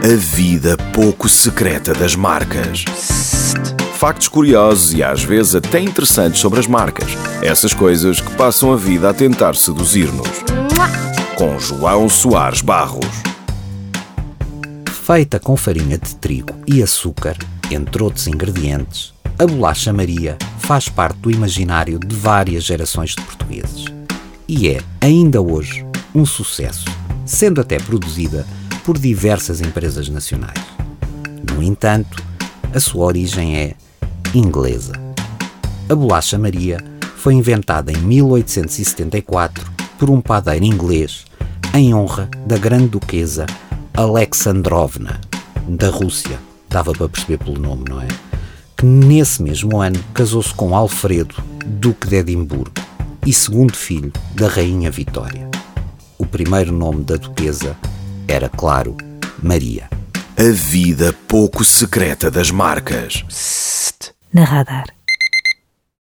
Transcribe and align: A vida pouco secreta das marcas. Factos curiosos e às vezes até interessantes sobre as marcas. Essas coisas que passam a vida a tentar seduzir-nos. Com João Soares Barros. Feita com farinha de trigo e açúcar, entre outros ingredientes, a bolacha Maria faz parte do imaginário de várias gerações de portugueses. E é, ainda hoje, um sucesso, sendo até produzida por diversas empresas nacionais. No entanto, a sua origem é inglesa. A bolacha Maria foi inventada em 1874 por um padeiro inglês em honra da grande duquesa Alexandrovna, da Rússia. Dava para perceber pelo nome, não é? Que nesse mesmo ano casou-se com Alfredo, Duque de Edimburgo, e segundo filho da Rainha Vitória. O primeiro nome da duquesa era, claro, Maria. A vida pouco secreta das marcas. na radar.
A 0.00 0.14
vida 0.14 0.76
pouco 0.94 1.28
secreta 1.28 1.92
das 1.92 2.14
marcas. 2.14 2.84
Factos 3.94 4.28
curiosos 4.28 4.94
e 4.94 5.02
às 5.02 5.24
vezes 5.24 5.56
até 5.56 5.80
interessantes 5.80 6.40
sobre 6.40 6.60
as 6.60 6.68
marcas. 6.68 7.10
Essas 7.42 7.74
coisas 7.74 8.20
que 8.20 8.30
passam 8.36 8.72
a 8.72 8.76
vida 8.76 9.10
a 9.10 9.14
tentar 9.14 9.56
seduzir-nos. 9.56 10.28
Com 11.34 11.58
João 11.58 12.08
Soares 12.08 12.60
Barros. 12.60 13.06
Feita 15.04 15.40
com 15.40 15.56
farinha 15.56 15.98
de 15.98 16.14
trigo 16.14 16.54
e 16.64 16.80
açúcar, 16.80 17.36
entre 17.68 18.00
outros 18.00 18.28
ingredientes, 18.28 19.12
a 19.36 19.46
bolacha 19.46 19.92
Maria 19.92 20.38
faz 20.60 20.88
parte 20.88 21.18
do 21.18 21.30
imaginário 21.30 21.98
de 21.98 22.14
várias 22.14 22.62
gerações 22.62 23.16
de 23.16 23.22
portugueses. 23.22 23.86
E 24.46 24.68
é, 24.68 24.80
ainda 25.00 25.42
hoje, 25.42 25.84
um 26.14 26.24
sucesso, 26.24 26.84
sendo 27.26 27.60
até 27.60 27.78
produzida 27.78 28.46
por 28.88 28.96
diversas 28.96 29.60
empresas 29.60 30.08
nacionais. 30.08 30.64
No 31.54 31.62
entanto, 31.62 32.24
a 32.74 32.80
sua 32.80 33.04
origem 33.04 33.54
é 33.54 33.74
inglesa. 34.34 34.94
A 35.90 35.94
bolacha 35.94 36.38
Maria 36.38 36.82
foi 37.18 37.34
inventada 37.34 37.92
em 37.92 37.98
1874 37.98 39.70
por 39.98 40.08
um 40.08 40.22
padeiro 40.22 40.64
inglês 40.64 41.26
em 41.74 41.94
honra 41.94 42.30
da 42.46 42.56
grande 42.56 42.88
duquesa 42.88 43.44
Alexandrovna, 43.92 45.20
da 45.68 45.90
Rússia. 45.90 46.38
Dava 46.70 46.92
para 46.92 47.10
perceber 47.10 47.44
pelo 47.44 47.60
nome, 47.60 47.84
não 47.90 48.00
é? 48.00 48.08
Que 48.74 48.86
nesse 48.86 49.42
mesmo 49.42 49.82
ano 49.82 50.02
casou-se 50.14 50.54
com 50.54 50.74
Alfredo, 50.74 51.34
Duque 51.62 52.08
de 52.08 52.16
Edimburgo, 52.16 52.72
e 53.26 53.34
segundo 53.34 53.76
filho 53.76 54.10
da 54.34 54.48
Rainha 54.48 54.90
Vitória. 54.90 55.46
O 56.16 56.24
primeiro 56.24 56.72
nome 56.72 57.04
da 57.04 57.16
duquesa 57.16 57.76
era, 58.28 58.48
claro, 58.48 58.94
Maria. 59.42 59.88
A 60.36 60.52
vida 60.52 61.14
pouco 61.26 61.64
secreta 61.64 62.30
das 62.30 62.50
marcas. 62.50 63.24
na 64.32 64.44
radar. 64.44 64.97